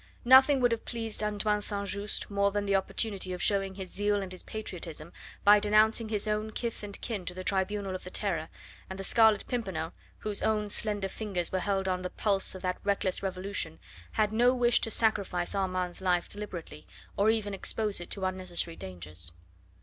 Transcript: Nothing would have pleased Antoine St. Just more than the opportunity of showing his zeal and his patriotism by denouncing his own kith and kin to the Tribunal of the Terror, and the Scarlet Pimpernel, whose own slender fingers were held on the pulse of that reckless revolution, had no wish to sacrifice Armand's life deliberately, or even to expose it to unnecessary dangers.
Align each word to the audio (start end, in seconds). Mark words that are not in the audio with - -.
Nothing 0.25 0.59
would 0.61 0.71
have 0.71 0.83
pleased 0.83 1.21
Antoine 1.21 1.61
St. 1.61 1.87
Just 1.87 2.31
more 2.31 2.49
than 2.49 2.65
the 2.65 2.75
opportunity 2.75 3.33
of 3.33 3.41
showing 3.43 3.75
his 3.75 3.91
zeal 3.91 4.15
and 4.23 4.31
his 4.31 4.41
patriotism 4.41 5.13
by 5.43 5.59
denouncing 5.59 6.09
his 6.09 6.27
own 6.27 6.49
kith 6.49 6.81
and 6.81 6.99
kin 7.01 7.23
to 7.27 7.35
the 7.35 7.43
Tribunal 7.43 7.93
of 7.93 8.03
the 8.03 8.09
Terror, 8.09 8.49
and 8.89 8.97
the 8.97 9.03
Scarlet 9.03 9.45
Pimpernel, 9.45 9.93
whose 10.17 10.41
own 10.41 10.69
slender 10.69 11.07
fingers 11.07 11.51
were 11.51 11.59
held 11.59 11.87
on 11.87 12.01
the 12.01 12.09
pulse 12.09 12.55
of 12.55 12.63
that 12.63 12.79
reckless 12.83 13.21
revolution, 13.21 13.77
had 14.13 14.33
no 14.33 14.55
wish 14.55 14.81
to 14.81 14.89
sacrifice 14.89 15.53
Armand's 15.53 16.01
life 16.01 16.27
deliberately, 16.27 16.87
or 17.15 17.29
even 17.29 17.51
to 17.53 17.59
expose 17.59 18.01
it 18.01 18.09
to 18.09 18.25
unnecessary 18.25 18.75
dangers. 18.75 19.33